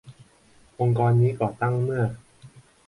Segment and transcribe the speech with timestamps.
[0.79, 2.03] องค์กรนี้ก่อตั้งเมื่อ